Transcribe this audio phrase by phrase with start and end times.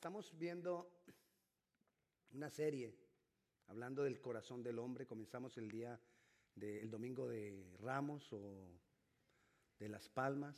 [0.00, 0.90] Estamos viendo
[2.32, 2.90] una serie
[3.68, 5.04] hablando del corazón del hombre.
[5.04, 6.00] Comenzamos el día
[6.54, 8.66] del domingo de Ramos o
[9.78, 10.56] de las Palmas,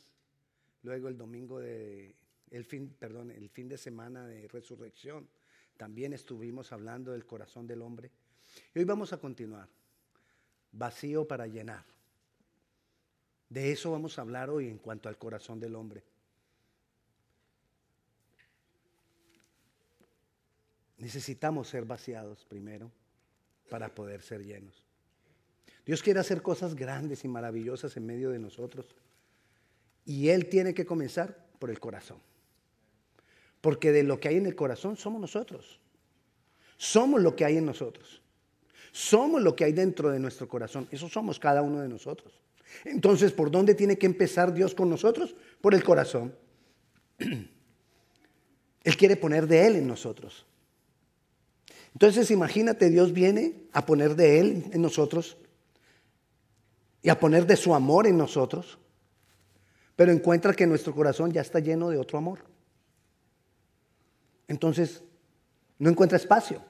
[0.81, 2.15] luego el domingo de
[2.51, 5.27] el fin, perdón, el fin de semana de resurrección.
[5.75, 8.11] También estuvimos hablando del corazón del hombre.
[8.73, 9.67] Y hoy vamos a continuar.
[10.71, 11.83] Vacío para llenar.
[13.49, 16.01] De eso vamos a hablar hoy en cuanto al corazón del hombre.
[21.03, 22.89] Necesitamos ser vaciados primero
[23.69, 24.85] para poder ser llenos.
[25.85, 28.95] Dios quiere hacer cosas grandes y maravillosas en medio de nosotros.
[30.05, 32.19] Y Él tiene que comenzar por el corazón.
[33.59, 35.77] Porque de lo que hay en el corazón somos nosotros.
[36.77, 38.21] Somos lo que hay en nosotros.
[38.93, 40.87] Somos lo que hay dentro de nuestro corazón.
[40.89, 42.31] Eso somos cada uno de nosotros.
[42.85, 45.35] Entonces, ¿por dónde tiene que empezar Dios con nosotros?
[45.59, 46.33] Por el corazón.
[47.19, 50.45] Él quiere poner de Él en nosotros.
[51.93, 55.37] Entonces imagínate, Dios viene a poner de Él en nosotros
[57.01, 58.79] y a poner de su amor en nosotros,
[59.95, 62.39] pero encuentra que nuestro corazón ya está lleno de otro amor.
[64.47, 65.03] Entonces,
[65.77, 66.61] no encuentra espacio.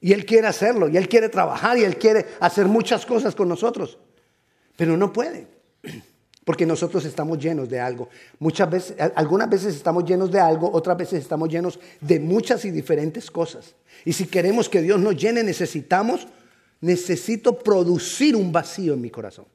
[0.00, 3.48] Y Él quiere hacerlo, y Él quiere trabajar, y Él quiere hacer muchas cosas con
[3.48, 3.98] nosotros,
[4.76, 5.48] pero no puede.
[6.46, 8.08] Porque nosotros estamos llenos de algo.
[8.38, 12.70] Muchas veces, algunas veces estamos llenos de algo, otras veces estamos llenos de muchas y
[12.70, 13.74] diferentes cosas.
[14.04, 16.28] Y si queremos que Dios nos llene, necesitamos,
[16.80, 19.46] necesito producir un vacío en mi corazón.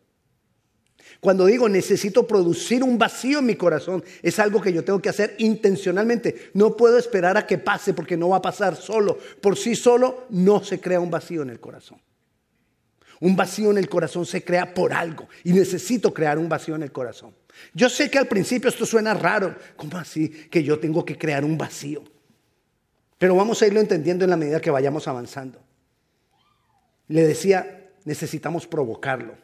[1.21, 5.07] Cuando digo necesito producir un vacío en mi corazón, es algo que yo tengo que
[5.07, 6.49] hacer intencionalmente.
[6.55, 9.17] No puedo esperar a que pase porque no va a pasar solo.
[9.39, 12.01] Por sí solo no se crea un vacío en el corazón.
[13.21, 16.81] Un vacío en el corazón se crea por algo y necesito crear un vacío en
[16.81, 17.33] el corazón.
[17.71, 19.55] Yo sé que al principio esto suena raro.
[19.75, 22.03] ¿Cómo así que yo tengo que crear un vacío?
[23.19, 25.61] Pero vamos a irlo entendiendo en la medida que vayamos avanzando.
[27.09, 29.35] Le decía, necesitamos provocarlo.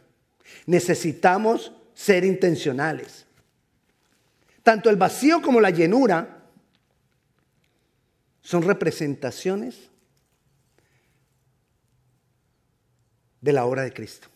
[0.66, 3.28] Necesitamos ser intencionales.
[4.63, 6.46] Tanto el vacío como la llenura
[8.41, 9.87] son representaciones
[13.42, 14.28] de la obra de Cristo.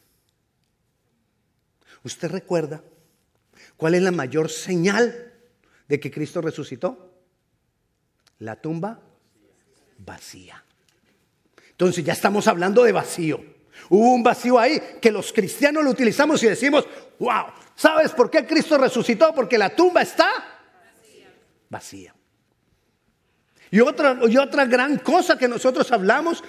[2.03, 2.81] ¿Usted recuerda
[3.77, 5.33] cuál es la mayor señal
[5.87, 7.13] de que Cristo resucitó?
[8.39, 8.99] La tumba
[9.99, 10.63] vacía.
[11.69, 13.43] Entonces ya estamos hablando de vacío.
[13.89, 16.87] Hubo un vacío ahí que los cristianos lo utilizamos y decimos,
[17.19, 19.33] wow, ¿sabes por qué Cristo resucitó?
[19.33, 20.29] Porque la tumba está
[21.69, 22.13] vacía.
[23.71, 26.43] Y otra, y otra gran cosa que nosotros hablamos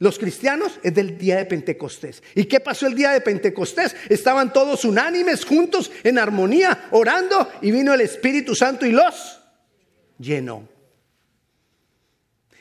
[0.00, 2.22] los cristianos es del día de Pentecostés.
[2.34, 3.94] ¿Y qué pasó el día de Pentecostés?
[4.08, 9.40] Estaban todos unánimes, juntos, en armonía, orando, y vino el Espíritu Santo y los
[10.18, 10.66] llenó.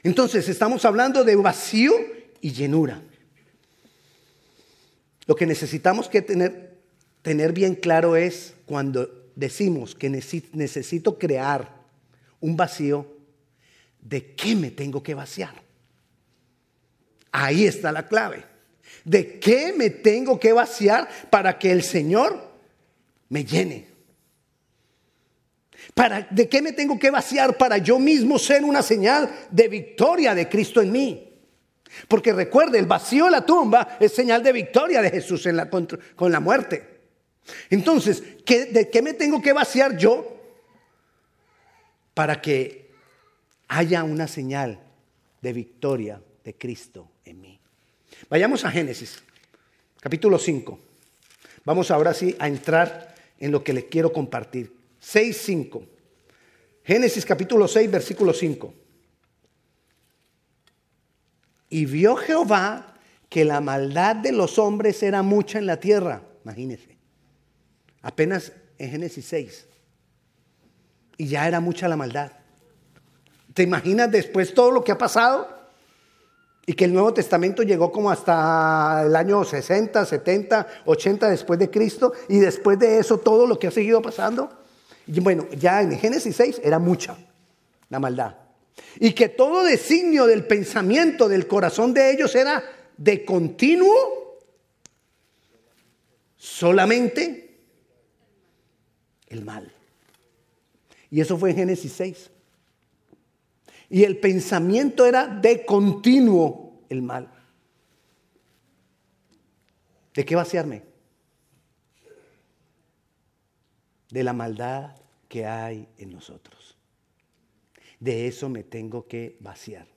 [0.03, 1.93] Entonces estamos hablando de vacío
[2.41, 3.01] y llenura.
[5.25, 6.77] Lo que necesitamos que tener,
[7.21, 11.73] tener bien claro es cuando decimos que necesito crear
[12.41, 13.07] un vacío,
[14.01, 15.68] ¿de qué me tengo que vaciar?
[17.31, 18.45] Ahí está la clave.
[19.03, 22.51] ¿De qué me tengo que vaciar para que el Señor
[23.29, 23.87] me llene?
[25.93, 30.35] ¿Para, ¿De qué me tengo que vaciar para yo mismo ser una señal de victoria
[30.35, 31.33] de Cristo en mí?
[32.07, 35.47] Porque recuerde, el vacío de la tumba es señal de victoria de Jesús
[36.15, 36.99] con la muerte.
[37.69, 40.37] Entonces, ¿de qué me tengo que vaciar yo
[42.13, 42.91] para que
[43.67, 44.79] haya una señal
[45.41, 47.59] de victoria de Cristo en mí.
[48.29, 49.21] Vayamos a Génesis,
[49.99, 50.79] capítulo 5.
[51.65, 54.73] Vamos ahora sí a entrar en lo que le quiero compartir.
[54.99, 55.83] 6, 5.
[56.83, 58.73] Génesis capítulo 6, versículo 5.
[61.69, 62.95] Y vio Jehová
[63.29, 66.23] que la maldad de los hombres era mucha en la tierra.
[66.43, 66.97] Imagínese.
[68.01, 69.67] Apenas en Génesis 6.
[71.17, 72.31] Y ya era mucha la maldad.
[73.53, 75.58] ¿Te imaginas después todo lo que ha pasado?
[76.69, 81.71] Y que el Nuevo Testamento llegó como hasta el año 60, 70, 80 después de
[81.71, 84.51] Cristo y después de eso todo lo que ha seguido pasando.
[85.07, 87.17] Y bueno, ya en Génesis 6 era mucha
[87.89, 88.35] la maldad.
[88.99, 92.63] Y que todo designio del pensamiento del corazón de ellos era
[92.97, 94.37] de continuo
[96.37, 97.57] solamente
[99.25, 99.73] el mal.
[101.09, 102.29] Y eso fue en Génesis 6.
[103.89, 107.31] Y el pensamiento era de continuo el mal.
[110.13, 110.83] ¿De qué vaciarme?
[114.09, 114.95] De la maldad
[115.27, 116.77] que hay en nosotros.
[117.99, 119.87] De eso me tengo que vaciar.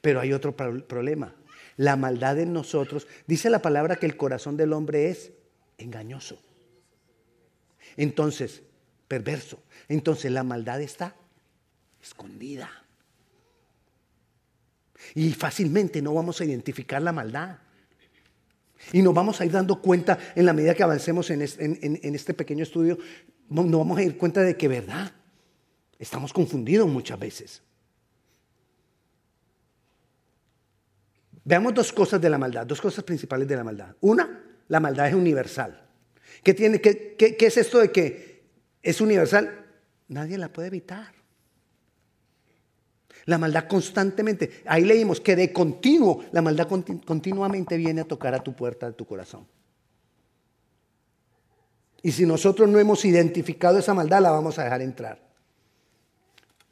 [0.00, 1.34] Pero hay otro problema.
[1.76, 5.32] La maldad en nosotros, dice la palabra que el corazón del hombre es
[5.78, 6.40] engañoso.
[7.96, 8.62] Entonces,
[9.06, 9.62] perverso.
[9.88, 11.14] Entonces la maldad está
[12.02, 12.70] escondida.
[15.14, 17.58] Y fácilmente no vamos a identificar la maldad.
[18.92, 22.62] Y nos vamos a ir dando cuenta en la medida que avancemos en este, pequeño
[22.62, 22.98] estudio,
[23.48, 25.12] nos vamos a ir cuenta de que, ¿verdad?
[25.98, 27.62] Estamos confundidos muchas veces.
[31.44, 33.96] Veamos dos cosas de la maldad, dos cosas principales de la maldad.
[34.00, 35.82] Una, la maldad es universal.
[36.42, 38.44] ¿Qué, tiene, qué, qué es esto de que
[38.82, 39.66] es universal?
[40.08, 41.17] Nadie la puede evitar.
[43.28, 46.66] La maldad constantemente, ahí leímos que de continuo, la maldad
[47.04, 49.46] continuamente viene a tocar a tu puerta de tu corazón.
[52.02, 55.20] Y si nosotros no hemos identificado esa maldad, la vamos a dejar entrar.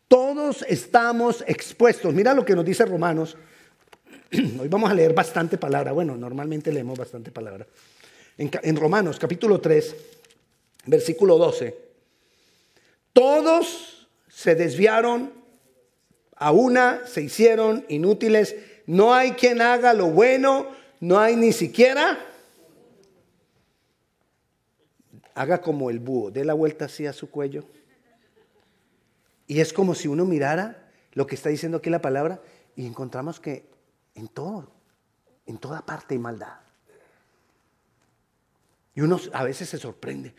[0.08, 2.14] Todos estamos expuestos.
[2.14, 3.36] Mira lo que nos dice Romanos.
[4.32, 5.92] Hoy vamos a leer bastante palabra.
[5.92, 7.66] Bueno, normalmente leemos bastante palabra.
[8.38, 9.94] En, Romanos capítulo 3,
[10.86, 11.76] versículo 12.
[13.12, 15.44] Todos se desviaron
[16.36, 18.54] a una se hicieron inútiles.
[18.86, 20.68] No hay quien haga lo bueno,
[21.00, 22.18] no hay ni siquiera.
[25.34, 27.64] Haga como el búho, dé la vuelta así a su cuello.
[29.46, 32.40] Y es como si uno mirara lo que está diciendo aquí la palabra
[32.74, 33.68] y encontramos que
[34.14, 34.70] en todo,
[35.46, 36.58] en toda parte hay maldad.
[38.94, 40.34] Y uno a veces se sorprende,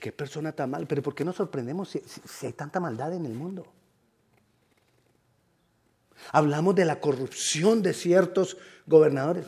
[0.00, 3.34] qué persona tan mal, pero ¿por qué nos sorprendemos si hay tanta maldad en el
[3.34, 3.66] mundo?
[6.32, 8.56] Hablamos de la corrupción de ciertos
[8.86, 9.46] gobernadores.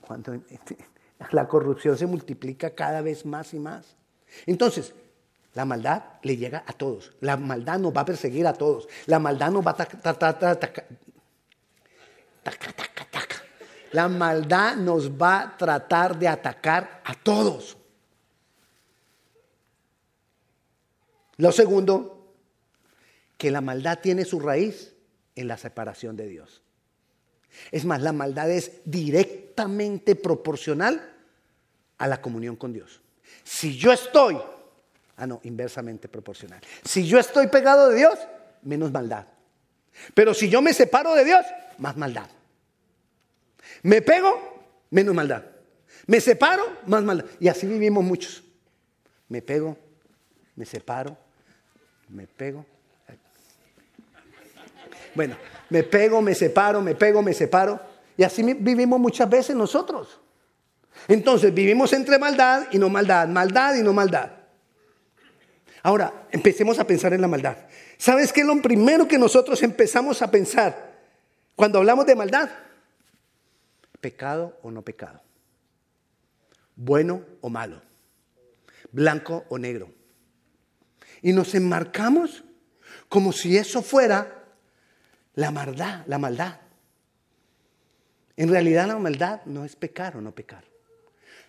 [0.00, 0.40] Cuando
[1.30, 3.96] la corrupción se multiplica cada vez más y más.
[4.46, 4.94] Entonces,
[5.54, 7.12] la maldad le llega a todos.
[7.20, 8.88] La maldad nos va a perseguir a todos.
[9.06, 10.86] La maldad nos va a atacar.
[13.92, 17.76] La maldad nos va a tratar de atacar a todos.
[21.38, 22.34] Lo segundo,
[23.36, 24.94] que la maldad tiene su raíz
[25.40, 26.62] en la separación de Dios.
[27.70, 31.14] Es más, la maldad es directamente proporcional
[31.96, 33.00] a la comunión con Dios.
[33.44, 34.38] Si yo estoy,
[35.16, 36.60] ah no, inversamente proporcional.
[36.84, 38.18] Si yo estoy pegado de Dios,
[38.62, 39.26] menos maldad.
[40.14, 41.44] Pero si yo me separo de Dios,
[41.78, 42.28] más maldad.
[43.82, 45.44] Me pego, menos maldad.
[46.06, 47.26] Me separo, más maldad.
[47.40, 48.42] Y así vivimos muchos.
[49.28, 49.76] Me pego,
[50.56, 51.16] me separo,
[52.08, 52.64] me pego,
[55.18, 55.36] bueno,
[55.68, 57.80] me pego, me separo, me pego, me separo.
[58.16, 60.20] Y así vivimos muchas veces nosotros.
[61.08, 64.30] Entonces vivimos entre maldad y no maldad, maldad y no maldad.
[65.82, 67.56] Ahora, empecemos a pensar en la maldad.
[67.96, 71.00] ¿Sabes qué es lo primero que nosotros empezamos a pensar
[71.56, 72.48] cuando hablamos de maldad?
[74.00, 75.20] Pecado o no pecado.
[76.76, 77.82] Bueno o malo.
[78.92, 79.90] Blanco o negro.
[81.22, 82.44] Y nos enmarcamos
[83.08, 84.37] como si eso fuera
[85.38, 86.56] la maldad, la maldad.
[88.36, 90.64] En realidad la maldad no es pecar o no pecar.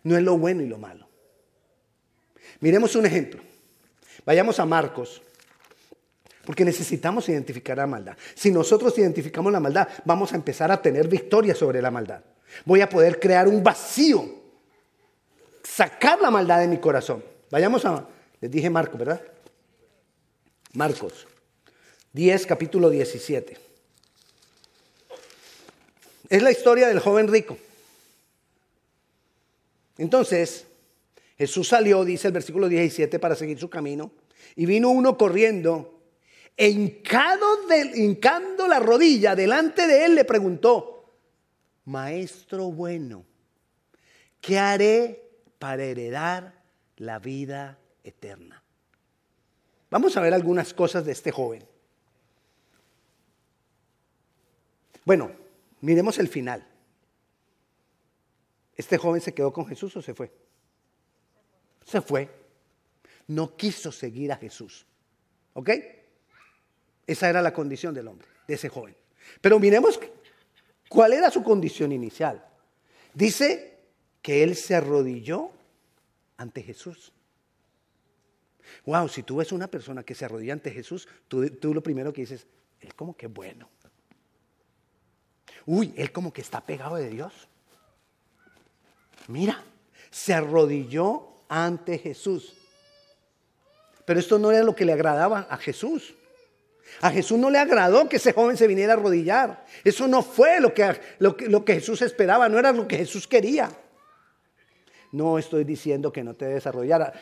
[0.04, 1.08] No es lo bueno y lo malo.
[2.60, 3.42] Miremos un ejemplo.
[4.28, 5.24] Vayamos a Marcos.
[6.46, 8.16] Porque necesitamos identificar la maldad.
[8.36, 12.22] Si nosotros identificamos la maldad, vamos a empezar a tener victoria sobre la maldad.
[12.66, 14.24] Voy a poder crear un vacío.
[15.64, 17.24] Sacar la maldad de mi corazón.
[17.50, 18.08] Vayamos a...
[18.40, 19.22] Les dije Marcos, ¿verdad?
[20.74, 21.26] Marcos
[22.14, 23.69] 10, capítulo 17.
[26.30, 27.58] Es la historia del joven rico.
[29.98, 30.68] Entonces,
[31.38, 34.12] Jesús salió, dice el versículo 17, para seguir su camino,
[34.56, 36.02] y vino uno corriendo,
[36.56, 41.06] e hincando la rodilla delante de él, le preguntó,
[41.86, 43.26] Maestro bueno,
[44.42, 45.24] ¿qué haré
[45.58, 46.62] para heredar
[46.98, 48.62] la vida eterna?
[49.90, 51.66] Vamos a ver algunas cosas de este joven.
[55.04, 55.32] Bueno,
[55.82, 56.66] Miremos el final.
[58.76, 60.32] ¿Este joven se quedó con Jesús o se fue?
[61.86, 62.30] Se fue.
[63.28, 64.86] No quiso seguir a Jesús.
[65.54, 65.70] ¿Ok?
[67.06, 68.96] Esa era la condición del hombre, de ese joven.
[69.42, 70.00] Pero miremos
[70.88, 72.46] cuál era su condición inicial.
[73.14, 73.80] Dice
[74.22, 75.52] que él se arrodilló
[76.38, 77.12] ante Jesús.
[78.86, 82.22] Wow, si tú ves una persona que se arrodilla ante Jesús, tú, lo primero que
[82.22, 82.48] dices,
[82.80, 83.70] es como que bueno
[85.70, 87.32] uy, él como que está pegado de Dios.
[89.28, 89.64] Mira,
[90.10, 92.54] se arrodilló ante Jesús.
[94.04, 96.16] Pero esto no era lo que le agradaba a Jesús.
[97.02, 99.64] A Jesús no le agradó que ese joven se viniera a arrodillar.
[99.84, 103.70] Eso no fue lo que, lo Jesús esperaba, no era lo que Jesús quería.
[105.12, 107.14] No estoy diciendo que no te debes arrodillar.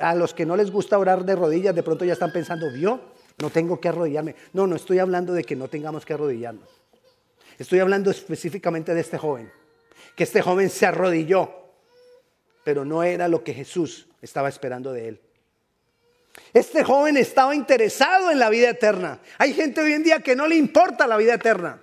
[0.00, 3.00] A los que no les gusta orar de rodillas, de pronto ya están pensando, ¿vio?
[3.40, 4.34] No tengo que arrodillarme.
[4.52, 6.81] No, no estoy hablando de que no tengamos que arrodillarnos.
[7.58, 9.52] Estoy hablando específicamente de este joven.
[10.16, 11.50] Que este joven se arrodilló,
[12.64, 15.20] pero no era lo que Jesús estaba esperando de él.
[16.52, 19.20] Este joven estaba interesado en la vida eterna.
[19.38, 21.80] Hay gente hoy en día que no le importa la vida eterna.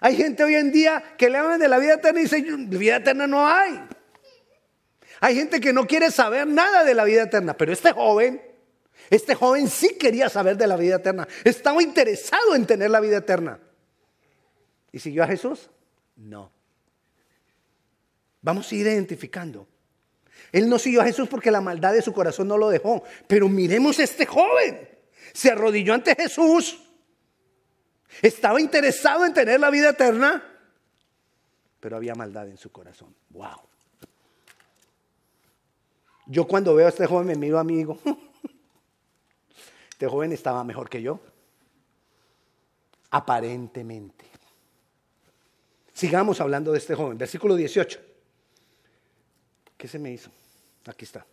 [0.00, 2.96] Hay gente hoy en día que le hablan de la vida eterna y dice, vida
[2.96, 3.80] eterna no hay.
[5.20, 8.42] Hay gente que no quiere saber nada de la vida eterna, pero este joven,
[9.08, 11.26] este joven sí quería saber de la vida eterna.
[11.44, 13.58] Estaba interesado en tener la vida eterna.
[14.96, 15.68] ¿Y siguió a Jesús?
[16.16, 16.50] No.
[18.40, 19.68] Vamos a ir identificando.
[20.50, 23.02] Él no siguió a Jesús porque la maldad de su corazón no lo dejó.
[23.28, 24.88] Pero miremos a este joven.
[25.34, 26.82] Se arrodilló ante Jesús.
[28.22, 30.42] Estaba interesado en tener la vida eterna.
[31.78, 33.14] Pero había maldad en su corazón.
[33.28, 33.60] Wow.
[36.24, 37.98] Yo cuando veo a este joven me miro a mí y digo,
[39.90, 41.20] este joven estaba mejor que yo.
[43.10, 44.36] Aparentemente.
[45.96, 47.16] Sigamos hablando de este joven.
[47.16, 47.98] Versículo 18.
[49.78, 50.30] ¿Qué se me hizo?
[50.84, 51.24] Aquí está.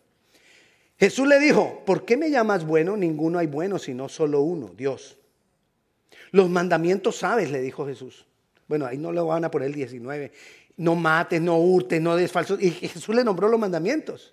[0.98, 2.96] Jesús le dijo, ¿por qué me llamas bueno?
[2.96, 5.18] Ninguno hay bueno, sino solo uno, Dios.
[6.30, 8.24] Los mandamientos sabes, le dijo Jesús.
[8.66, 10.32] Bueno, ahí no lo van a poner el 19.
[10.78, 12.58] No mates, no hurtes, no des falsos.
[12.62, 14.32] Y Jesús le nombró los mandamientos.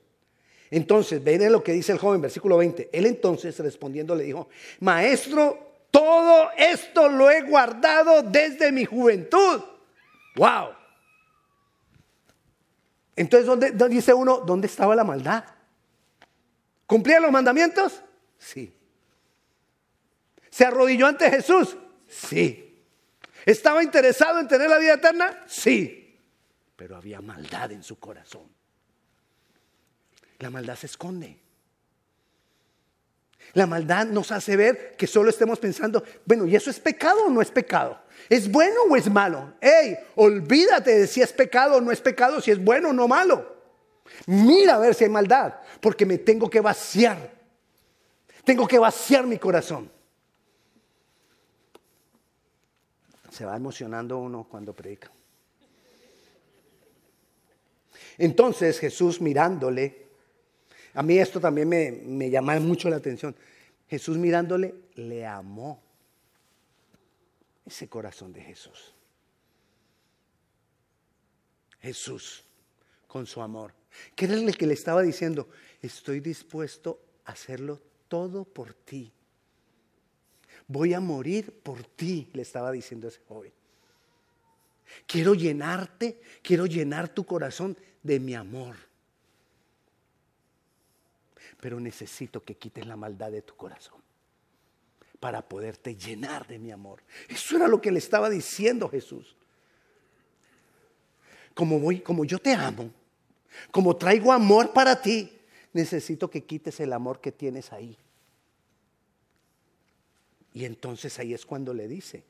[0.70, 2.90] Entonces, ven lo que dice el joven, versículo 20.
[2.94, 4.48] Él entonces respondiendo le dijo,
[4.80, 9.62] maestro, todo esto lo he guardado desde mi juventud.
[10.36, 10.70] ¡Wow!
[13.16, 15.44] Entonces, ¿dónde, dice uno, ¿dónde estaba la maldad?
[16.88, 18.02] ¿Cumplía los mandamientos?
[18.38, 18.74] Sí.
[20.50, 21.78] ¿Se arrodilló ante Jesús?
[22.08, 22.84] Sí.
[23.46, 25.44] ¿Estaba interesado en tener la vida eterna?
[25.48, 26.20] Sí.
[26.76, 28.50] Pero había maldad en su corazón.
[30.40, 31.40] La maldad se esconde.
[33.54, 37.30] La maldad nos hace ver que solo estemos pensando, bueno, ¿y eso es pecado o
[37.30, 38.02] no es pecado?
[38.30, 39.54] ¿Es bueno o es malo?
[39.60, 43.08] Ey, olvídate de si es pecado o no es pecado, si es bueno o no
[43.08, 43.56] malo.
[44.26, 47.32] Mira a ver si hay maldad, porque me tengo que vaciar.
[48.44, 49.92] Tengo que vaciar mi corazón.
[53.32, 55.12] Se va emocionando uno cuando predica.
[58.18, 60.08] Entonces Jesús mirándole,
[60.94, 63.36] a mí esto también me, me llama mucho la atención.
[63.88, 65.91] Jesús mirándole, le amó
[67.72, 68.94] ese corazón de Jesús.
[71.80, 72.44] Jesús,
[73.08, 73.74] con su amor.
[74.16, 75.50] ¿Qué era el que le estaba diciendo?
[75.82, 79.12] Estoy dispuesto a hacerlo todo por ti.
[80.68, 83.52] Voy a morir por ti, le estaba diciendo ese joven.
[85.08, 88.76] Quiero llenarte, quiero llenar tu corazón de mi amor.
[91.60, 94.02] Pero necesito que quites la maldad de tu corazón
[95.22, 97.04] para poderte llenar de mi amor.
[97.30, 99.36] Eso era lo que le estaba diciendo Jesús.
[101.54, 102.92] Como voy, como yo te amo,
[103.70, 105.32] como traigo amor para ti,
[105.74, 107.96] necesito que quites el amor que tienes ahí.
[110.54, 112.24] Y entonces ahí es cuando le dice.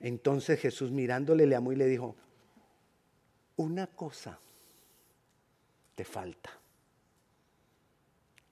[0.00, 2.14] Entonces Jesús mirándole le amó y le dijo,
[3.56, 4.38] una cosa
[5.94, 6.50] te falta.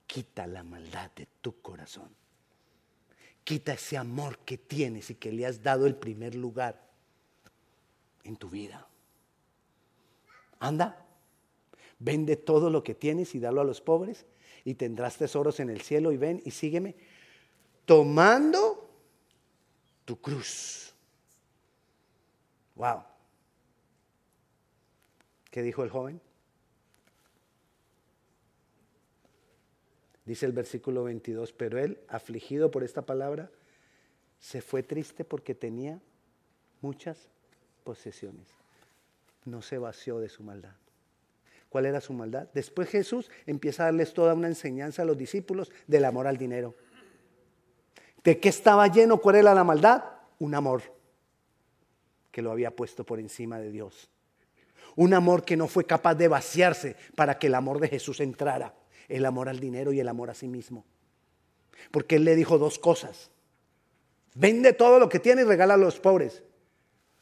[0.06, 2.19] Quita la maldad de tu corazón.
[3.44, 6.80] Quita ese amor que tienes y que le has dado el primer lugar
[8.24, 8.86] en tu vida.
[10.58, 11.06] Anda,
[11.98, 14.26] vende todo lo que tienes y dalo a los pobres
[14.64, 16.94] y tendrás tesoros en el cielo y ven y sígueme
[17.84, 18.88] tomando
[20.04, 20.94] tu cruz.
[22.76, 23.02] Wow.
[25.50, 26.20] ¿Qué dijo el joven?
[30.24, 33.50] Dice el versículo 22, pero él, afligido por esta palabra,
[34.38, 36.00] se fue triste porque tenía
[36.80, 37.28] muchas
[37.84, 38.48] posesiones.
[39.44, 40.74] No se vació de su maldad.
[41.68, 42.48] ¿Cuál era su maldad?
[42.52, 46.74] Después Jesús empieza a darles toda una enseñanza a los discípulos del amor al dinero.
[48.24, 49.18] ¿De qué estaba lleno?
[49.18, 50.04] ¿Cuál era la maldad?
[50.38, 50.82] Un amor
[52.30, 54.10] que lo había puesto por encima de Dios.
[54.96, 58.74] Un amor que no fue capaz de vaciarse para que el amor de Jesús entrara
[59.10, 60.84] el amor al dinero y el amor a sí mismo.
[61.90, 63.30] Porque él le dijo dos cosas.
[64.34, 66.42] Vende todo lo que tiene y regala a los pobres.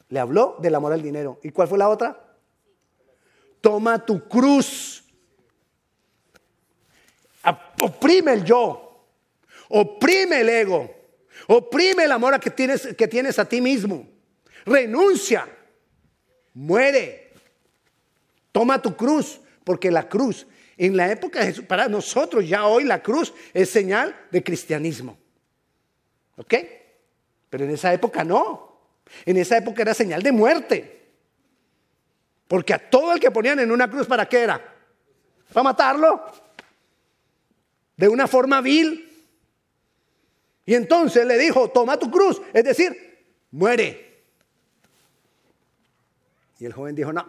[0.08, 1.40] Le habló del amor al dinero.
[1.42, 2.36] ¿Y cuál fue la otra?
[3.60, 5.04] Toma tu cruz.
[7.80, 9.06] Oprime el yo.
[9.68, 10.90] Oprime el ego.
[11.46, 14.06] Oprime el amor que tienes, que tienes a ti mismo.
[14.66, 15.48] Renuncia.
[16.52, 17.32] Muere.
[18.52, 20.46] Toma tu cruz, porque la cruz,
[20.78, 25.18] en la época de Jesús, para nosotros ya hoy la cruz es señal de cristianismo.
[26.36, 26.54] ¿Ok?
[27.50, 28.80] Pero en esa época no.
[29.26, 30.98] En esa época era señal de muerte.
[32.46, 34.74] Porque a todo el que ponían en una cruz, ¿para qué era?
[35.52, 36.24] ¿Para matarlo?
[37.96, 39.04] De una forma vil.
[40.64, 44.22] Y entonces le dijo, toma tu cruz, es decir, muere.
[46.60, 47.26] Y el joven dijo, no,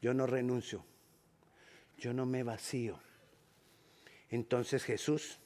[0.00, 0.84] yo no renuncio,
[2.04, 2.98] yo no me vacío.
[4.28, 5.38] Entonces Jesús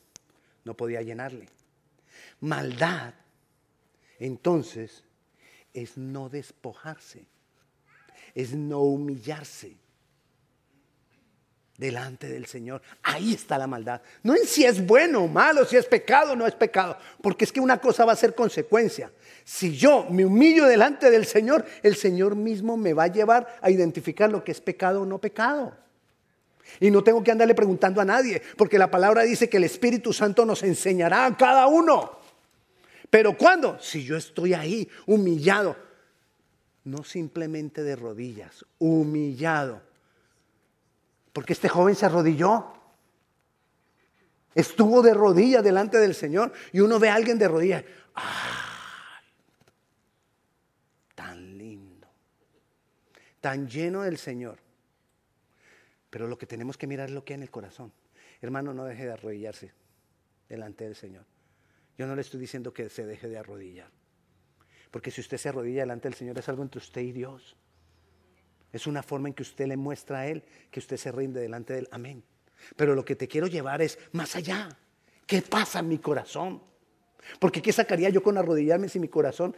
[0.65, 1.49] no podía llenarle.
[2.41, 3.15] Maldad,
[4.19, 5.05] entonces,
[5.73, 7.25] es no despojarse,
[8.35, 9.77] es no humillarse
[11.77, 12.83] delante del Señor.
[13.05, 14.03] Ahí está la maldad.
[14.25, 17.45] No en si es bueno o malo, si es pecado o no es pecado, porque
[17.45, 19.13] es que una cosa va a ser consecuencia.
[19.45, 23.71] Si yo me humillo delante del Señor, el Señor mismo me va a llevar a
[23.71, 25.88] identificar lo que es pecado o no pecado.
[26.81, 30.13] Y no tengo que andarle preguntando a nadie, porque la palabra dice que el Espíritu
[30.13, 32.19] Santo nos enseñará a cada uno.
[33.11, 33.79] Pero ¿cuándo?
[33.81, 35.77] Si yo estoy ahí humillado,
[36.85, 39.89] no simplemente de rodillas, humillado
[41.39, 42.67] porque este joven se arrodilló.
[44.57, 46.53] Estuvo de rodillas delante del Señor.
[46.73, 47.85] Y uno ve a alguien de rodillas.
[48.13, 49.25] ¡Ay!
[51.15, 52.09] Tan lindo.
[53.41, 54.59] Tan lleno del Señor.
[56.11, 57.93] Pero lo que tenemos que mirar es lo que hay en el corazón.
[58.41, 59.73] Hermano, no deje de arrodillarse
[60.49, 61.25] delante del Señor.
[61.97, 63.91] Yo no le estoy diciendo que se deje de arrodillar.
[64.91, 67.57] Porque si usted se arrodilla delante del Señor es algo entre usted y Dios.
[68.73, 71.73] Es una forma en que usted le muestra a Él que usted se rinde delante
[71.73, 71.89] de Él.
[71.91, 72.23] Amén.
[72.77, 74.69] Pero lo que te quiero llevar es más allá.
[75.27, 76.63] ¿Qué pasa en mi corazón?
[77.39, 79.55] Porque ¿qué sacaría yo con arrodillarme si mi corazón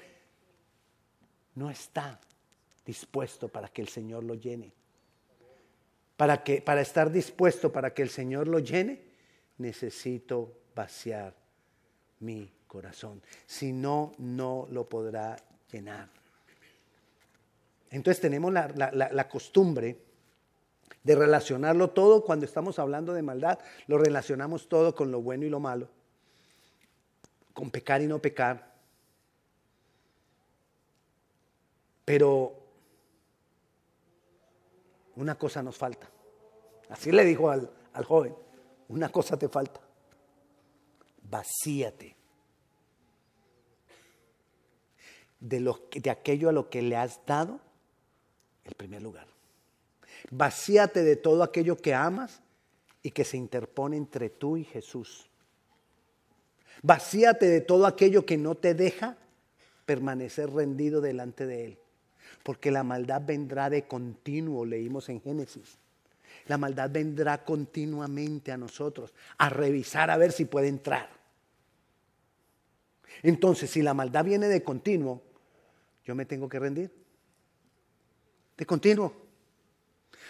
[1.55, 2.21] no está
[2.85, 4.73] dispuesto para que el Señor lo llene?
[6.21, 9.01] Para, que, para estar dispuesto para que el Señor lo llene,
[9.57, 11.35] necesito vaciar
[12.19, 13.23] mi corazón.
[13.47, 15.37] Si no, no lo podrá
[15.73, 16.11] llenar.
[17.91, 19.97] Entonces tenemos la, costumbre
[21.03, 25.49] de relacionarlo todo cuando estamos hablando de maldad, lo relacionamos todo con lo bueno y
[25.49, 25.89] lo malo,
[27.55, 28.75] con pecar y no pecar.
[32.05, 32.60] Pero
[35.21, 36.11] una cosa nos falta.
[36.89, 38.35] Así le dijo al, al joven,
[38.89, 39.81] una cosa te falta.
[41.23, 42.17] Vacíate
[45.39, 47.61] de, lo, de aquello a lo que le has dado
[48.65, 49.27] el primer lugar.
[50.31, 52.43] Vacíate de todo aquello que amas
[53.03, 55.31] y que se interpone entre tú y Jesús.
[56.83, 59.17] Vacíate de todo aquello que no te deja
[59.87, 61.79] permanecer rendido delante de Él.
[62.43, 65.79] Porque la maldad vendrá de continuo, leímos en Génesis.
[66.47, 71.11] La maldad vendrá continuamente a nosotros a revisar a ver si puede entrar.
[73.23, 75.23] Entonces, si la maldad viene de continuo,
[76.05, 77.01] yo me tengo que rendir
[78.61, 79.15] de continuo.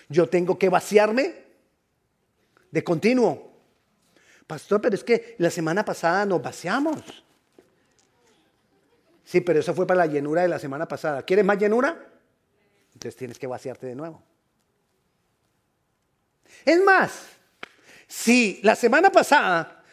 [0.09, 1.35] Yo tengo que vaciarme
[2.71, 3.51] de continuo.
[4.47, 7.25] Pastor, pero es que la semana pasada nos vaciamos.
[9.31, 11.23] Sí, pero eso fue para la llenura de la semana pasada.
[11.23, 12.05] ¿Quieres más llenura?
[12.93, 14.21] Entonces tienes que vaciarte de nuevo.
[16.65, 17.29] Es más,
[18.09, 19.85] si la semana pasada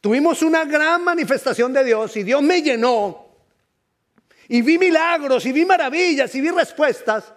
[0.00, 3.34] tuvimos una gran manifestación de Dios y Dios me llenó
[4.46, 7.34] y vi milagros y vi maravillas y vi respuestas,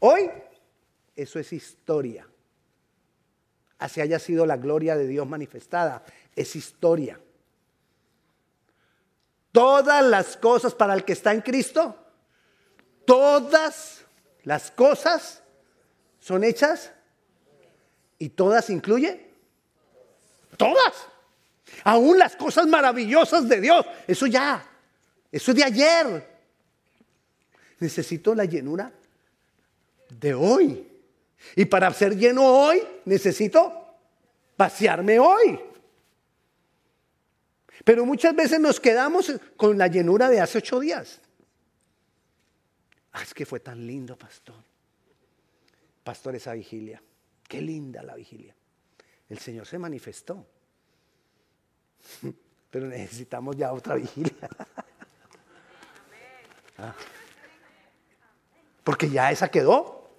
[0.00, 0.28] Hoy
[1.14, 2.28] eso es historia.
[3.78, 7.20] Así haya sido la gloria de Dios manifestada, es historia.
[9.56, 11.96] Todas las cosas para el que está en Cristo,
[13.06, 14.04] todas
[14.42, 15.42] las cosas
[16.20, 16.92] son hechas
[18.18, 19.26] y todas incluyen
[20.58, 21.08] todas.
[21.84, 24.62] Aún las cosas maravillosas de Dios, eso ya,
[25.32, 26.38] eso es de ayer.
[27.78, 28.92] Necesito la llenura
[30.10, 30.86] de hoy.
[31.54, 33.72] Y para ser lleno hoy necesito
[34.58, 35.58] vaciarme hoy.
[37.86, 41.20] Pero muchas veces nos quedamos con la llenura de hace ocho días.
[43.12, 44.56] Ah, es que fue tan lindo, pastor.
[46.02, 47.00] Pastor, esa vigilia.
[47.46, 48.56] Qué linda la vigilia.
[49.28, 50.44] El Señor se manifestó.
[52.70, 54.34] Pero necesitamos ya otra vigilia.
[56.78, 56.94] Ah.
[58.84, 60.10] Porque ya esa quedó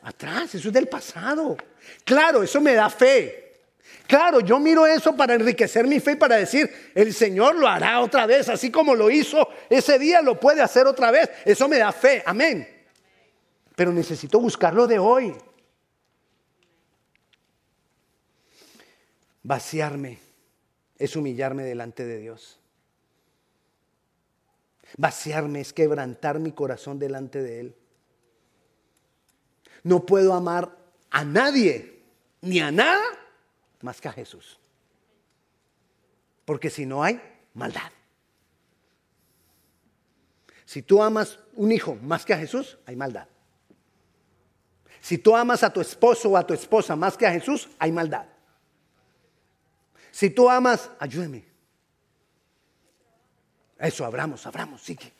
[0.00, 1.58] atrás, eso es del pasado.
[2.02, 3.51] Claro, eso me da fe.
[4.06, 8.00] Claro, yo miro eso para enriquecer mi fe y para decir, el Señor lo hará
[8.00, 11.30] otra vez, así como lo hizo ese día, lo puede hacer otra vez.
[11.44, 12.68] Eso me da fe, amén.
[13.74, 15.34] Pero necesito buscarlo de hoy.
[19.42, 20.18] Vaciarme
[20.98, 22.60] es humillarme delante de Dios.
[24.98, 27.76] Vaciarme es quebrantar mi corazón delante de Él.
[29.82, 30.76] No puedo amar
[31.10, 32.02] a nadie
[32.42, 33.02] ni a nada
[33.82, 34.58] más que a Jesús.
[36.44, 37.20] Porque si no hay
[37.54, 37.90] maldad.
[40.64, 43.28] Si tú amas un hijo más que a Jesús, hay maldad.
[45.00, 47.92] Si tú amas a tu esposo o a tu esposa más que a Jesús, hay
[47.92, 48.26] maldad.
[50.10, 51.44] Si tú amas, ayúdeme.
[53.78, 55.12] Eso, abramos, abramos, sigue.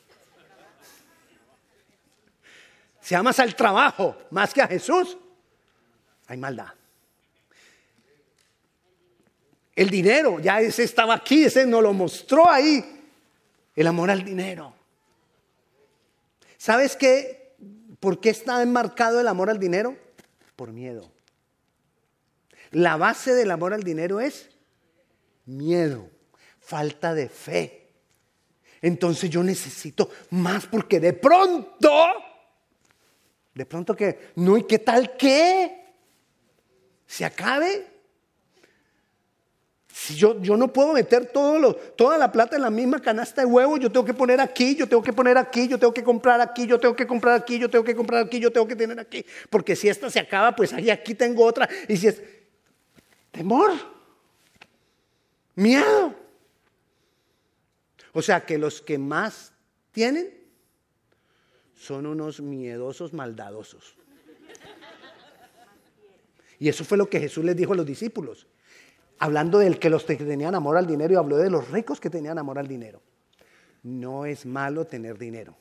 [3.01, 5.19] Si amas al trabajo más que a Jesús,
[6.29, 6.73] hay maldad.
[9.75, 12.85] El dinero, ya ese estaba aquí, ese nos lo mostró ahí.
[13.75, 14.75] El amor al dinero.
[16.59, 17.55] ¿Sabes qué?
[18.01, 19.97] ¿Por qué está enmarcado el amor al dinero?
[20.57, 21.11] Por miedo.
[22.71, 24.51] La base del amor al dinero es
[25.47, 26.09] miedo,
[26.61, 27.89] falta de fe.
[28.81, 32.07] Entonces yo necesito más porque de pronto,
[33.55, 35.95] de pronto que, no, ¿y qué tal que?
[37.07, 37.92] Se acabe.
[40.05, 43.77] Si yo, yo no puedo meter toda la plata en la misma canasta de huevo,
[43.77, 46.67] yo tengo que poner aquí, yo tengo que poner aquí, yo tengo que comprar aquí,
[46.67, 49.25] yo tengo que comprar aquí, yo tengo que comprar aquí, yo tengo que tener aquí.
[49.49, 51.69] Porque si esta se acaba, pues ahí aquí tengo otra.
[51.87, 52.21] Y si es
[53.31, 53.71] temor.
[55.55, 56.17] Miedo.
[58.13, 59.53] O sea que los que más
[59.93, 60.37] tienen
[61.77, 63.95] son unos miedosos maldadosos.
[66.59, 68.49] Y eso fue lo que Jesús les dijo a los discípulos.
[69.23, 72.11] Hablando del que los que tenían amor al dinero y habló de los ricos que
[72.11, 73.01] tenían amor al dinero.
[73.85, 75.55] No es malo tener dinero.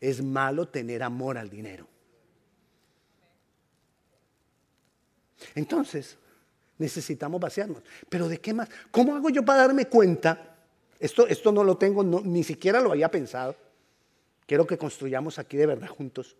[0.00, 1.86] Es malo tener amor al dinero.
[5.54, 6.18] Entonces,
[6.78, 7.84] necesitamos vaciarnos.
[8.08, 8.68] Pero ¿de qué más?
[8.90, 10.56] ¿Cómo hago yo para darme cuenta?
[10.98, 13.54] Esto, esto no lo tengo, ni siquiera lo había pensado.
[14.46, 16.36] Quiero que construyamos aquí de verdad juntos.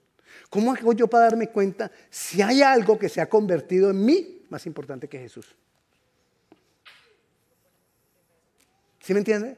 [0.50, 4.42] ¿Cómo hago yo para darme cuenta si hay algo que se ha convertido en mí
[4.50, 5.54] más importante que Jesús?
[9.02, 9.56] ¿Sí me entiende?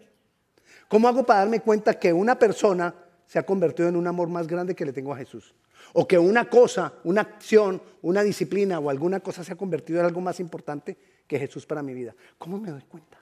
[0.88, 2.94] ¿Cómo hago para darme cuenta que una persona
[3.26, 5.54] se ha convertido en un amor más grande que le tengo a Jesús?
[5.92, 10.06] o que una cosa, una acción, una disciplina o alguna cosa se ha convertido en
[10.06, 12.14] algo más importante que Jesús para mi vida.
[12.38, 13.20] ¿Cómo me doy cuenta?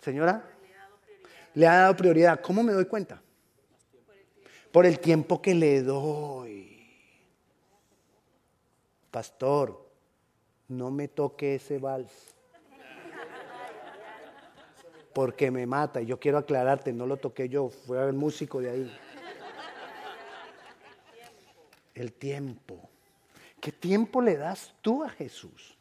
[0.00, 0.44] Señora,
[1.54, 2.40] le ha dado prioridad.
[2.40, 3.20] ¿Cómo me doy cuenta?
[4.70, 6.86] Por el tiempo que le doy.
[9.10, 9.90] Pastor,
[10.68, 12.31] no me toque ese vals.
[15.14, 16.00] Porque me mata.
[16.00, 18.98] Y yo quiero aclararte, no lo toqué yo, fue el músico de ahí
[21.94, 22.90] el tiempo.
[23.60, 25.76] ¿Qué tiempo le das tú a Jesús?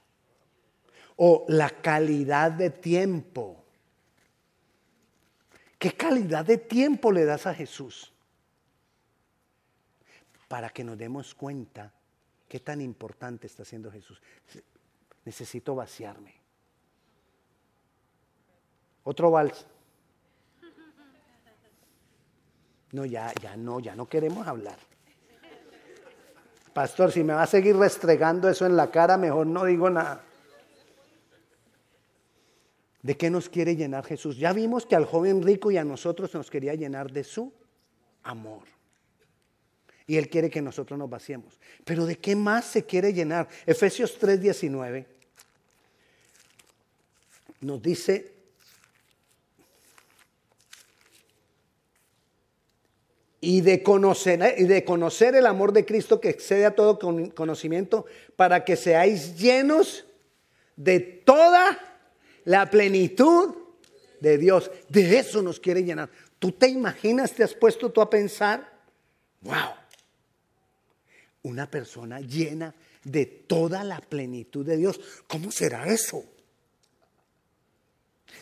[1.16, 3.64] O la calidad de tiempo.
[5.78, 8.14] ¿Qué calidad de tiempo le das a Jesús?
[10.48, 11.92] Para que nos demos cuenta
[12.48, 14.22] qué tan importante está siendo Jesús.
[15.26, 16.41] Necesito vaciarme.
[19.04, 19.66] Otro vals.
[22.92, 24.78] No, ya, ya no, ya no queremos hablar.
[26.74, 30.24] Pastor, si me va a seguir restregando eso en la cara, mejor no digo nada.
[33.02, 34.38] ¿De qué nos quiere llenar Jesús?
[34.38, 37.52] Ya vimos que al joven rico y a nosotros nos quería llenar de su
[38.24, 38.64] amor.
[40.06, 41.60] Y Él quiere que nosotros nos vaciemos.
[41.84, 43.48] Pero ¿de qué más se quiere llenar?
[43.66, 45.06] Efesios 3:19
[47.62, 48.34] nos dice
[53.42, 57.00] y de, conocer, y de conocer el amor de Cristo que excede a todo
[57.34, 60.06] conocimiento, para que seáis llenos
[60.76, 61.78] de toda
[62.46, 63.56] la plenitud
[64.20, 64.70] de Dios.
[64.90, 66.10] De eso nos quiere llenar.
[66.38, 68.72] ¿Tú te imaginas, te has puesto tú a pensar?
[69.42, 69.74] ¡Wow!
[71.44, 75.00] Una persona llena de toda la plenitud de Dios.
[75.28, 76.24] ¿Cómo será eso?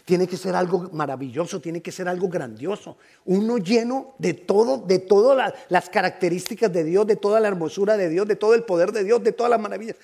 [0.09, 2.97] Tiene que ser algo maravilloso, tiene que ser algo grandioso.
[3.25, 8.09] Uno lleno de todo, de todas las características de Dios, de toda la hermosura de
[8.09, 9.97] Dios, de todo el poder de Dios, de todas las maravillas.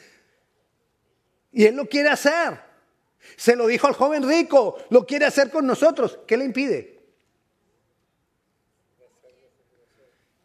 [1.51, 2.59] Y Él lo quiere hacer.
[3.35, 6.19] Se lo dijo al joven rico, lo quiere hacer con nosotros.
[6.27, 7.01] ¿Qué le impide?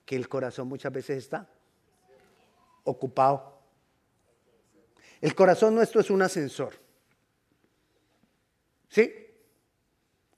[0.07, 1.47] Que el corazón muchas veces está
[2.85, 3.61] ocupado.
[5.21, 6.73] El corazón nuestro es un ascensor.
[8.89, 9.27] ¿Sí?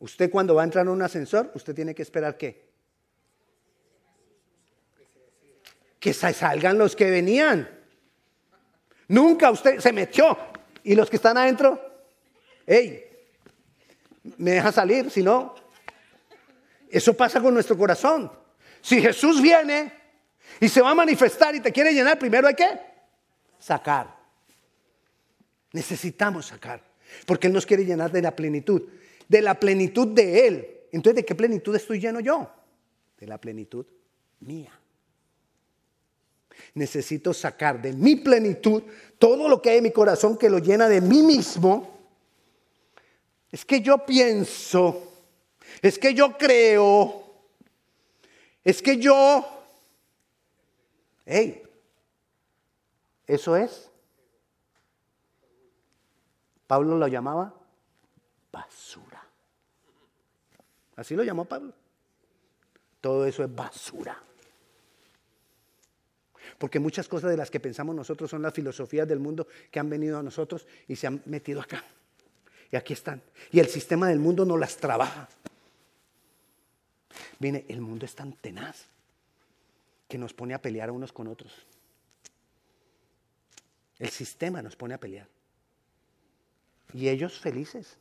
[0.03, 2.61] Usted cuando va a entrar en un ascensor, usted tiene que esperar qué?
[6.01, 7.69] Que salgan los que venían.
[9.07, 10.37] Nunca usted se metió.
[10.83, 11.81] ¿Y los que están adentro?
[12.67, 13.01] ¡Ey!
[14.39, 15.09] ¿Me deja salir?
[15.09, 15.55] Si no,
[16.91, 18.33] eso pasa con nuestro corazón.
[18.81, 19.93] Si Jesús viene
[20.59, 22.81] y se va a manifestar y te quiere llenar, primero hay que
[23.61, 24.17] sacar.
[25.71, 26.83] Necesitamos sacar.
[27.25, 28.83] Porque Él nos quiere llenar de la plenitud.
[29.33, 30.69] De la plenitud de Él.
[30.93, 32.51] Entonces, ¿de qué plenitud estoy lleno yo?
[33.19, 33.87] De la plenitud
[34.41, 34.79] mía.
[36.75, 38.83] Necesito sacar de mi plenitud
[39.19, 41.99] todo lo que hay en mi corazón que lo llena de mí mismo.
[43.51, 45.11] Es que yo pienso,
[45.81, 47.25] es que yo creo,
[48.63, 49.47] es que yo...
[51.25, 51.63] ¡Ey!
[53.27, 53.89] Eso es.
[56.67, 57.55] Pablo lo llamaba
[58.53, 59.12] basura.
[60.97, 61.73] Así lo llamó Pablo.
[63.01, 64.23] Todo eso es basura.
[66.59, 69.91] Porque muchas cosas de las que pensamos nosotros son las filosofías del mundo que han
[69.91, 71.85] venido a nosotros y se han metido acá.
[72.71, 73.23] Y aquí están.
[73.51, 75.29] Y el sistema del mundo no las trabaja.
[77.39, 78.87] Viene, el mundo es tan tenaz
[80.09, 81.53] que nos pone a pelear unos con otros.
[83.99, 85.29] El sistema nos pone a pelear.
[86.95, 87.97] Y ellos felices.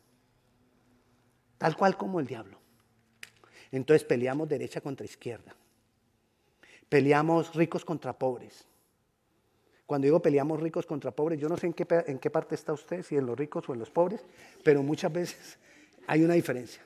[1.57, 2.60] Tal cual como el diablo.
[3.71, 5.55] Entonces peleamos derecha contra izquierda.
[6.89, 8.65] Peleamos ricos contra pobres.
[9.85, 12.73] Cuando digo peleamos ricos contra pobres, yo no sé en qué, en qué parte está
[12.73, 14.23] usted, si en los ricos o en los pobres,
[14.63, 15.57] pero muchas veces
[16.07, 16.81] hay una diferencia.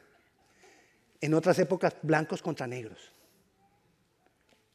[1.21, 3.11] En otras épocas, blancos contra negros.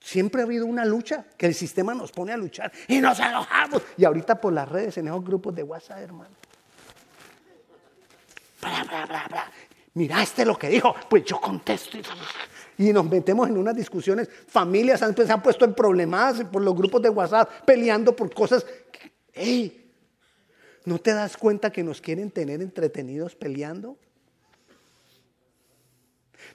[0.00, 3.82] Siempre ha habido una lucha que el sistema nos pone a luchar y nos enojamos.
[3.96, 6.34] Y ahorita por las redes, en esos grupos de WhatsApp, hermano.
[8.60, 9.52] Bla, bla, bla, bla.
[9.94, 11.98] Mira este lo que dijo, pues yo contesto.
[11.98, 12.02] Y
[12.80, 14.26] y nos metemos en unas discusiones.
[14.46, 18.64] Familias han, se han puesto en problemas por los grupos de WhatsApp, peleando por cosas.
[19.34, 19.92] ¡Ey!
[20.86, 23.98] ¿No te das cuenta que nos quieren tener entretenidos peleando?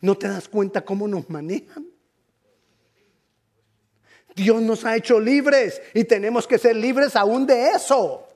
[0.01, 1.85] ¿No te das cuenta cómo nos manejan?
[4.35, 8.27] Dios nos ha hecho libres y tenemos que ser libres aún de eso.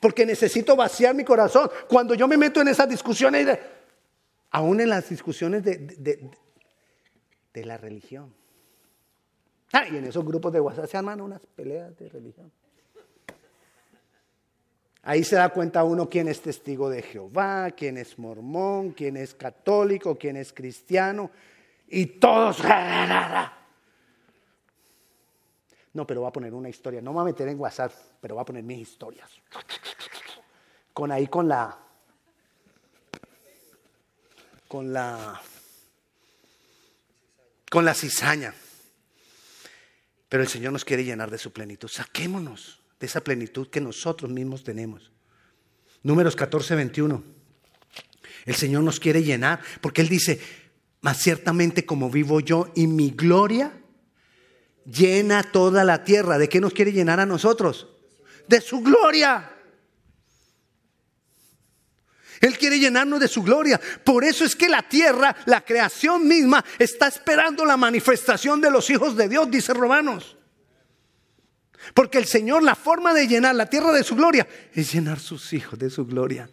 [0.00, 1.68] Porque necesito vaciar mi corazón.
[1.88, 3.58] Cuando yo me meto en esas discusiones,
[4.52, 6.30] aún en las discusiones de,
[7.52, 8.32] de la religión.
[9.72, 12.52] Ah, y en esos grupos de WhatsApp se arman unas peleas de religión.
[15.04, 19.34] Ahí se da cuenta uno quién es testigo de Jehová, quién es mormón, quién es
[19.34, 21.30] católico, quién es cristiano,
[21.88, 22.62] y todos...
[25.94, 27.02] No, pero voy a poner una historia.
[27.02, 29.28] No me voy a meter en WhatsApp, pero voy a poner mis historias.
[30.92, 31.78] Con ahí, con la...
[34.72, 35.38] Con la
[37.68, 38.54] con la cizaña.
[40.30, 41.90] Pero el Señor nos quiere llenar de su plenitud.
[41.90, 45.12] Saquémonos de esa plenitud que nosotros mismos tenemos.
[46.02, 47.22] Números 14, 21.
[48.46, 50.40] El Señor nos quiere llenar porque Él dice,
[51.02, 53.78] más ciertamente como vivo yo y mi gloria
[54.86, 56.38] llena toda la tierra.
[56.38, 57.88] ¿De qué nos quiere llenar a nosotros?
[58.48, 59.51] De su gloria.
[62.42, 63.80] Él quiere llenarnos de su gloria.
[64.04, 68.90] Por eso es que la tierra, la creación misma, está esperando la manifestación de los
[68.90, 70.36] hijos de Dios, dice Romanos.
[71.94, 75.52] Porque el Señor, la forma de llenar la tierra de su gloria es llenar sus
[75.52, 76.50] hijos de su gloria.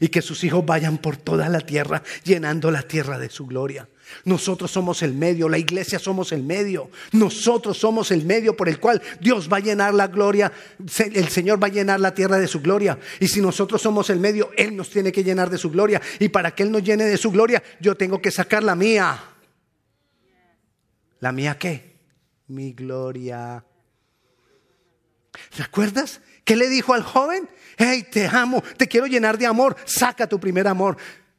[0.00, 3.88] Y que sus hijos vayan por toda la tierra llenando la tierra de su gloria.
[4.24, 6.90] Nosotros somos el medio, la iglesia somos el medio.
[7.12, 11.62] Nosotros somos el medio por el cual Dios va a llenar la gloria, el Señor
[11.62, 12.98] va a llenar la tierra de su gloria.
[13.20, 16.00] Y si nosotros somos el medio, Él nos tiene que llenar de su gloria.
[16.20, 19.18] Y para que Él nos llene de su gloria, yo tengo que sacar la mía.
[21.20, 21.96] ¿La mía qué?
[22.48, 23.64] Mi gloria.
[25.56, 26.20] ¿Recuerdas?
[26.46, 27.50] ¿Qué le dijo al joven?
[27.76, 30.96] Hey, te amo, te quiero llenar de amor, saca tu primer amor.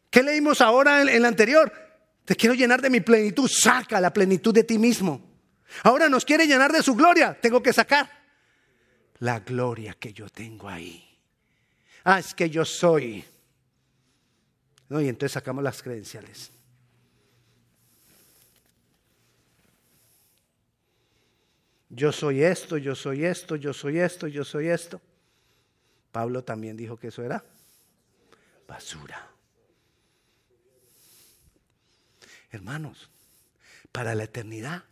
[0.09, 1.71] ¿Qué leímos ahora en, la anterior?
[2.25, 3.49] Te quiero llenar de mi plenitud.
[3.49, 5.21] Saca la plenitud de ti mismo.
[5.83, 7.39] Ahora nos quiere llenar de su gloria.
[7.39, 8.09] Tengo que sacar
[9.19, 11.07] la gloria que yo tengo ahí.
[12.03, 13.23] Ah, es que yo soy.
[14.89, 16.51] No, y entonces sacamos las credenciales.
[21.89, 25.01] Yo soy esto, yo soy esto, yo soy esto, yo soy esto.
[26.11, 27.43] Pablo también dijo que eso era
[28.67, 29.29] basura.
[32.51, 33.09] Hermanos,
[33.91, 34.83] para la eternidad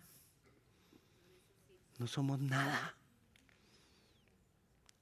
[1.97, 2.95] no somos nada.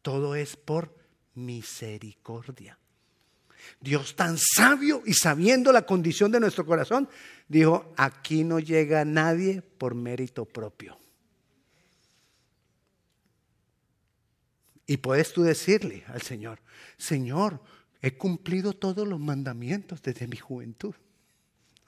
[0.01, 0.95] Todo es por
[1.35, 2.77] misericordia.
[3.79, 7.07] Dios tan sabio y sabiendo la condición de nuestro corazón,
[7.47, 10.97] dijo, aquí no llega nadie por mérito propio.
[14.93, 16.59] Y puedes tú decirle al Señor,
[16.99, 17.59] Señor,
[17.99, 20.93] he cumplido todos los mandamientos desde mi juventud.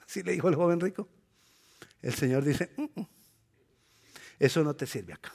[0.04, 1.08] Así le dijo el joven rico.
[2.02, 2.68] El Señor dice,
[4.40, 5.32] eso no te sirve acá.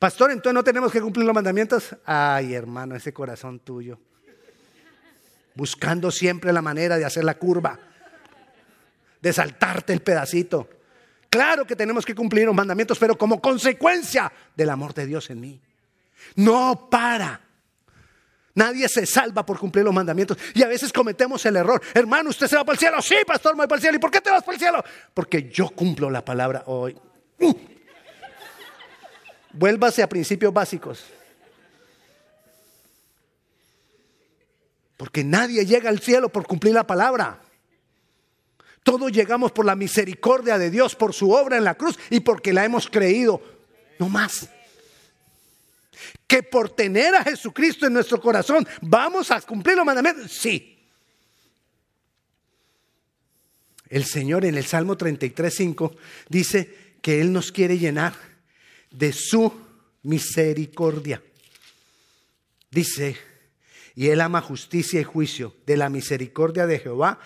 [0.00, 1.94] Pastor, entonces no tenemos que cumplir los mandamientos.
[2.04, 4.00] Ay, hermano, ese corazón tuyo.
[5.54, 7.78] Buscando siempre la manera de hacer la curva,
[9.22, 10.68] de saltarte el pedacito.
[11.30, 15.38] Claro que tenemos que cumplir los mandamientos, pero como consecuencia del amor de Dios en
[15.38, 15.62] mí.
[16.36, 17.40] No para.
[18.58, 20.36] Nadie se salva por cumplir los mandamientos.
[20.52, 21.80] Y a veces cometemos el error.
[21.94, 23.00] Hermano, ¿usted se va para el cielo?
[23.00, 23.96] Sí, pastor, me voy para el cielo.
[23.96, 24.84] ¿Y por qué te vas para el cielo?
[25.14, 26.98] Porque yo cumplo la palabra hoy.
[27.38, 27.54] Uh.
[29.52, 31.04] Vuélvase a principios básicos.
[34.96, 37.38] Porque nadie llega al cielo por cumplir la palabra.
[38.82, 42.52] Todos llegamos por la misericordia de Dios, por su obra en la cruz y porque
[42.52, 43.40] la hemos creído.
[44.00, 44.48] No más
[46.26, 50.32] que por tener a Jesucristo en nuestro corazón vamos a cumplir los mandamientos.
[50.32, 50.78] Sí.
[53.88, 55.96] El Señor en el Salmo 33.5
[56.28, 58.14] dice que Él nos quiere llenar
[58.90, 59.52] de su
[60.02, 61.22] misericordia.
[62.70, 63.16] Dice,
[63.94, 65.56] y Él ama justicia y juicio.
[65.66, 67.18] De la misericordia de Jehová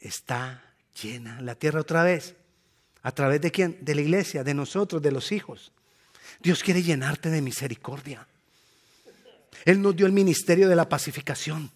[0.00, 2.34] está llena la tierra otra vez.
[3.02, 3.78] ¿A través de quién?
[3.80, 5.72] De la iglesia, de nosotros, de los hijos.
[6.40, 8.26] Dios quiere llenarte de misericordia.
[9.64, 11.70] Él nos dio el ministerio de la pacificación.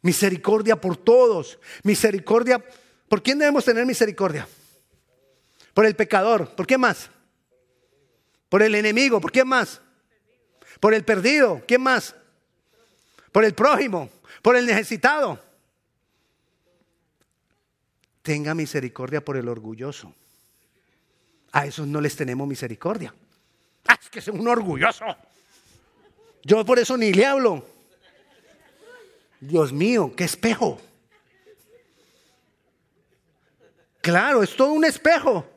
[0.00, 1.58] Misericordia por todos.
[1.82, 2.64] Misericordia.
[3.08, 4.48] ¿Por quién debemos tener misericordia?
[5.74, 6.54] Por el pecador.
[6.54, 7.10] ¿Por qué más?
[8.48, 9.20] Por el enemigo.
[9.20, 9.80] ¿Por quién más?
[10.80, 11.62] Por el perdido.
[11.66, 12.14] ¿Quién más?
[13.30, 14.10] Por el prójimo.
[14.40, 15.38] Por el necesitado.
[18.22, 20.14] Tenga misericordia por el orgulloso.
[21.52, 23.14] A esos no les tenemos misericordia.
[23.86, 25.04] Ah, es que es un orgulloso.
[26.42, 27.64] Yo por eso ni le hablo.
[29.40, 30.80] Dios mío, qué espejo.
[34.00, 35.48] Claro, es todo un espejo.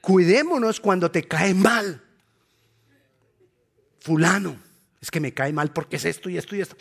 [0.00, 2.02] Cuidémonos cuando te cae mal.
[4.00, 4.56] Fulano,
[5.00, 6.76] es que me cae mal porque es esto y esto y esto.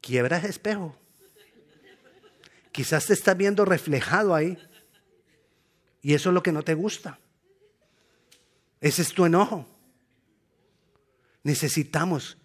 [0.00, 0.96] Quiebra ese espejo.
[2.78, 4.56] Quizás te estás viendo reflejado ahí.
[6.00, 7.18] Y eso es lo que no te gusta.
[8.80, 9.66] Ese es tu enojo.
[11.42, 12.38] Necesitamos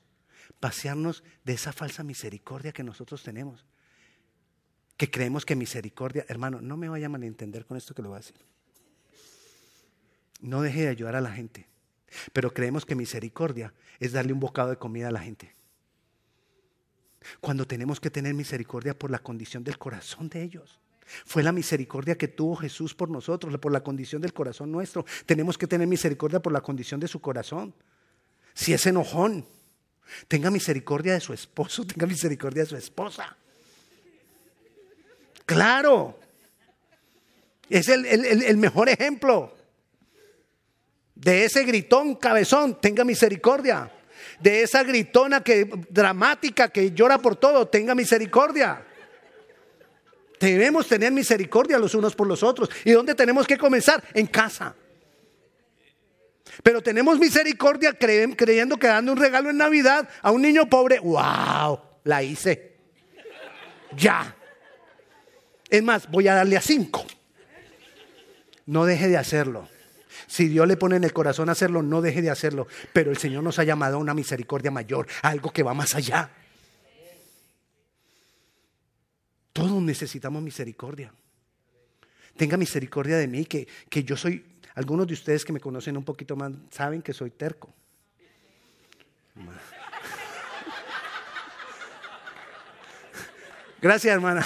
[0.60, 3.64] pasearnos de esa falsa misericordia que nosotros tenemos.
[4.98, 8.16] Que creemos que misericordia, hermano, no me vaya a malentender con esto que lo voy
[8.16, 8.44] a decir.
[10.42, 11.68] No deje de ayudar a la gente.
[12.34, 15.54] Pero creemos que misericordia es darle un bocado de comida a la gente
[17.40, 20.80] cuando tenemos que tener misericordia por la condición del corazón de ellos.
[21.26, 25.06] Fue la misericordia que tuvo Jesús por nosotros, por la condición del corazón nuestro.
[25.26, 27.74] Tenemos que tener misericordia por la condición de su corazón.
[28.54, 29.46] Si es enojón,
[30.28, 33.36] tenga misericordia de su esposo, tenga misericordia de su esposa.
[35.46, 36.18] Claro,
[37.70, 39.54] es el, el mejor ejemplo
[41.16, 43.92] de ese gritón cabezón, tenga misericordia
[44.40, 48.84] de esa gritona que dramática que llora por todo, tenga misericordia.
[50.40, 52.70] Debemos tener misericordia los unos por los otros.
[52.84, 54.04] ¿Y dónde tenemos que comenzar?
[54.14, 54.76] En casa.
[56.62, 61.80] Pero tenemos misericordia creyendo que dando un regalo en Navidad a un niño pobre, wow,
[62.04, 62.74] la hice.
[63.96, 64.36] Ya.
[65.70, 67.06] Es más, voy a darle a cinco.
[68.66, 69.68] No deje de hacerlo.
[70.28, 72.68] Si Dios le pone en el corazón hacerlo, no deje de hacerlo.
[72.92, 76.30] Pero el Señor nos ha llamado a una misericordia mayor, algo que va más allá.
[79.54, 81.14] Todos necesitamos misericordia.
[82.36, 84.44] Tenga misericordia de mí, que, que yo soy,
[84.74, 87.72] algunos de ustedes que me conocen un poquito más saben que soy terco.
[93.82, 94.46] Gracias, hermana.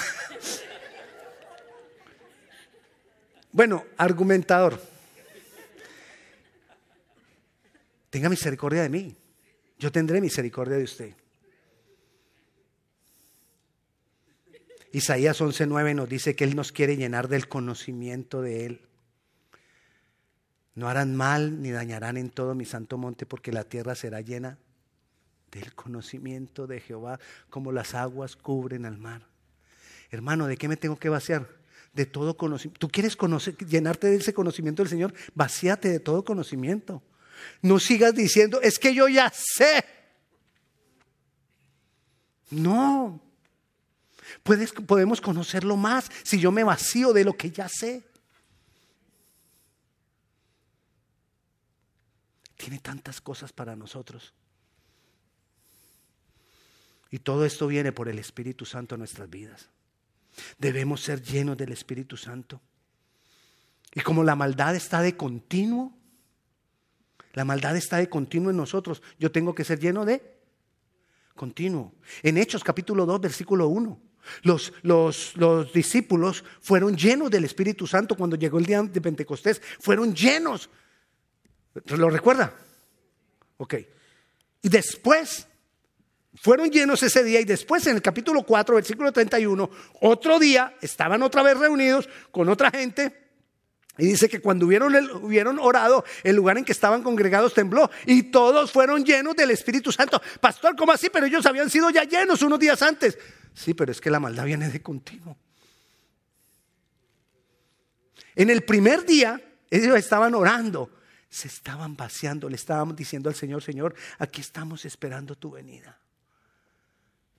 [3.52, 4.82] Bueno, argumentador.
[8.18, 9.16] Tenga misericordia de mí.
[9.78, 11.14] Yo tendré misericordia de usted.
[14.92, 18.82] Isaías 11:9 nos dice que Él nos quiere llenar del conocimiento de Él.
[20.74, 24.58] No harán mal ni dañarán en todo mi santo monte porque la tierra será llena
[25.52, 27.20] del conocimiento de Jehová
[27.52, 29.28] como las aguas cubren al mar.
[30.10, 31.48] Hermano, ¿de qué me tengo que vaciar?
[31.94, 32.80] de todo conocimiento.
[32.80, 35.14] ¿Tú quieres conocer, llenarte de ese conocimiento del Señor?
[35.34, 37.02] Vacíate de todo conocimiento.
[37.62, 39.84] No sigas diciendo, es que yo ya sé.
[42.50, 43.22] No.
[44.44, 48.04] Puedes, podemos conocerlo más si yo me vacío de lo que ya sé.
[52.56, 54.34] Tiene tantas cosas para nosotros.
[57.10, 59.70] Y todo esto viene por el Espíritu Santo en nuestras vidas.
[60.58, 62.62] Debemos ser llenos del Espíritu Santo.
[63.94, 65.97] Y como la maldad está de continuo,
[67.38, 70.24] la maldad está de continuo en nosotros, yo tengo que ser lleno de
[71.36, 71.94] continuo.
[72.24, 74.02] En Hechos capítulo 2, versículo 1.
[74.42, 79.62] Los, los, los, discípulos fueron llenos del Espíritu Santo cuando llegó el día de Pentecostés.
[79.80, 80.68] Fueron llenos.
[81.96, 82.56] ¿Lo recuerda?
[83.58, 83.76] Ok.
[84.64, 85.48] Y después
[86.34, 89.70] fueron llenos ese día y después en el capítulo 4, versículo 31,
[90.02, 93.27] otro día estaban otra vez reunidos con otra gente.
[93.98, 98.72] Y dice que cuando hubieron, orado, el lugar en que estaban congregados tembló y todos
[98.72, 100.22] fueron llenos del Espíritu Santo.
[100.40, 101.10] Pastor, ¿cómo así?
[101.10, 103.18] Pero ellos habían sido ya llenos unos días antes.
[103.54, 105.38] Sí, pero es que la maldad viene de continuo.
[108.36, 109.42] En el primer día,
[109.72, 110.92] ellos estaban orando,
[111.30, 115.98] se estaban vaciando, le estaban diciendo al Señor, Señor, aquí estamos esperando tu venida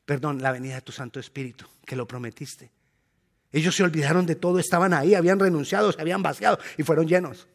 [0.08, 2.70] perdón, la venida de tu Santo Espíritu, que lo prometiste.
[3.52, 7.46] Ellos se olvidaron de todo, estaban ahí, habían renunciado, se habían vaciado y fueron llenos.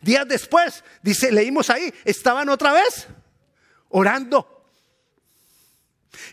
[0.00, 3.06] Días después, dice, leímos ahí, estaban otra vez
[3.90, 4.50] orando.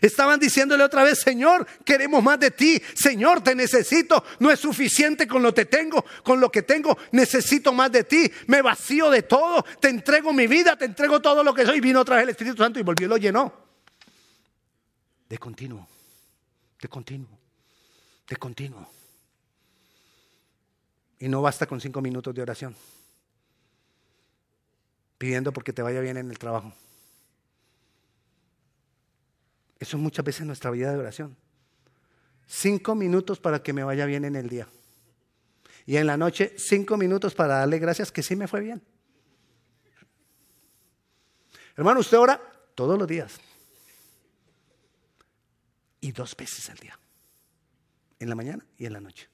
[0.00, 2.80] Estaban diciéndole otra vez, Señor, queremos más de ti.
[2.94, 4.24] Señor, te necesito.
[4.38, 8.30] No es suficiente con lo que tengo, con lo que tengo, necesito más de ti.
[8.46, 11.80] Me vacío de todo, te entrego mi vida, te entrego todo lo que soy.
[11.80, 13.62] Vino otra vez el Espíritu Santo y volvió y lo llenó
[15.32, 15.88] de continuo,
[16.78, 17.38] de continuo,
[18.28, 18.86] de continuo.
[21.22, 22.74] Y no basta con cinco minutos de oración,
[25.18, 26.72] pidiendo porque te vaya bien en el trabajo.
[29.78, 31.36] Eso es muchas veces nuestra vida de oración.
[32.48, 34.66] Cinco minutos para que me vaya bien en el día.
[35.86, 38.82] Y en la noche, cinco minutos para darle gracias que sí me fue bien.
[41.76, 42.42] Hermano, usted ora
[42.74, 43.38] todos los días
[46.00, 46.98] y dos veces al día.
[48.18, 49.31] En la mañana y en la noche.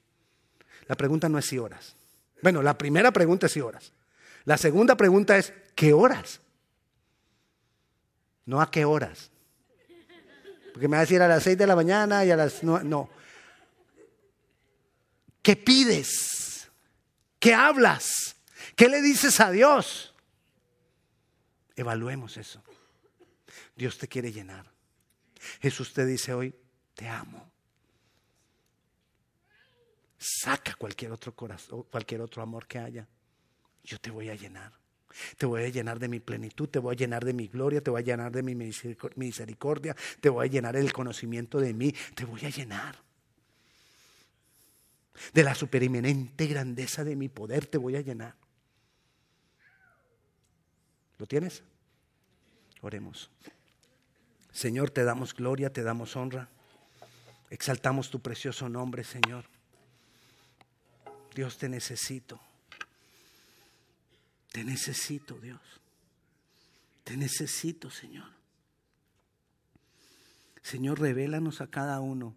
[0.88, 1.94] La pregunta no es si horas.
[2.42, 3.92] Bueno, la primera pregunta es si horas.
[4.44, 6.40] La segunda pregunta es ¿qué horas?
[8.46, 9.30] No a qué horas.
[10.72, 12.82] Porque me va a decir a las seis de la mañana y a las no.
[12.82, 13.10] no.
[15.42, 16.68] ¿Qué pides?
[17.38, 18.36] ¿Qué hablas?
[18.74, 20.14] ¿Qué le dices a Dios?
[21.76, 22.62] Evaluemos eso.
[23.76, 24.70] Dios te quiere llenar.
[25.60, 26.54] Jesús te dice hoy,
[26.94, 27.50] te amo.
[30.18, 33.06] Saca cualquier otro corazón, cualquier otro amor que haya.
[33.84, 34.72] Yo te voy a llenar.
[35.36, 37.90] Te voy a llenar de mi plenitud, te voy a llenar de mi gloria, te
[37.90, 42.24] voy a llenar de mi misericordia, te voy a llenar del conocimiento de mí, te
[42.24, 42.96] voy a llenar.
[45.32, 48.34] De la supereminente grandeza de mi poder te voy a llenar.
[51.18, 51.62] ¿Lo tienes?
[52.82, 53.30] Oremos.
[54.52, 56.48] Señor, te damos gloria, te damos honra.
[57.50, 59.44] Exaltamos tu precioso nombre, Señor.
[61.38, 62.40] Dios, te necesito.
[64.50, 65.60] Te necesito, Dios.
[67.04, 68.28] Te necesito, Señor.
[70.62, 72.34] Señor, revélanos a cada uno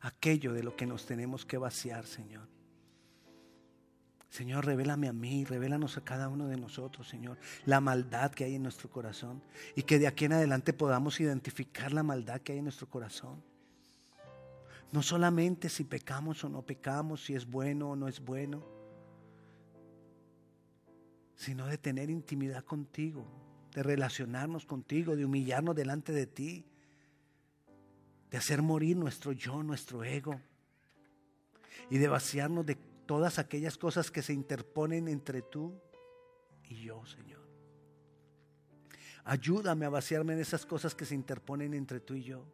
[0.00, 2.46] aquello de lo que nos tenemos que vaciar, Señor.
[4.28, 8.54] Señor, revélame a mí, revélanos a cada uno de nosotros, Señor, la maldad que hay
[8.54, 9.42] en nuestro corazón
[9.74, 13.42] y que de aquí en adelante podamos identificar la maldad que hay en nuestro corazón.
[14.92, 18.64] No solamente si pecamos o no pecamos, si es bueno o no es bueno,
[21.36, 23.24] sino de tener intimidad contigo,
[23.72, 26.66] de relacionarnos contigo, de humillarnos delante de ti,
[28.30, 30.40] de hacer morir nuestro yo, nuestro ego
[31.88, 32.76] y de vaciarnos de
[33.06, 35.80] todas aquellas cosas que se interponen entre tú
[36.68, 37.40] y yo, Señor.
[39.24, 42.44] Ayúdame a vaciarme en esas cosas que se interponen entre tú y yo.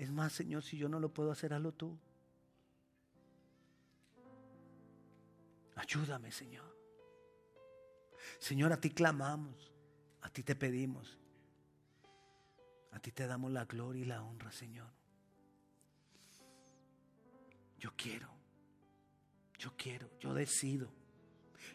[0.00, 1.98] Es más, Señor, si yo no lo puedo hacer, hazlo tú.
[5.76, 6.74] Ayúdame, Señor.
[8.38, 9.70] Señor, a ti clamamos,
[10.22, 11.18] a ti te pedimos,
[12.92, 14.90] a ti te damos la gloria y la honra, Señor.
[17.78, 18.30] Yo quiero,
[19.58, 20.90] yo quiero, yo decido,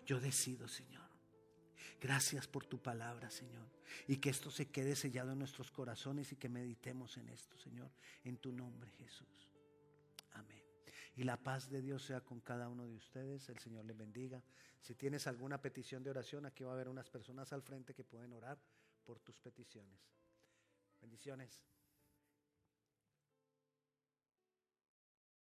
[0.07, 1.07] yo decido, Señor.
[2.01, 3.74] Gracias por tu palabra, Señor.
[4.07, 7.91] Y que esto se quede sellado en nuestros corazones y que meditemos en esto, Señor.
[8.23, 9.49] En tu nombre, Jesús.
[10.33, 10.61] Amén.
[11.15, 13.47] y la paz de Dios sea con cada uno de ustedes.
[13.49, 14.43] El Señor les bendiga.
[14.81, 18.03] Si tienes alguna petición de oración, aquí va a haber unas personas al frente que
[18.03, 18.59] pueden orar
[19.05, 19.99] por tus peticiones.
[21.01, 21.63] Bendiciones.